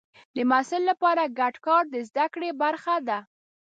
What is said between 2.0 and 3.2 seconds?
زده کړې برخه ده.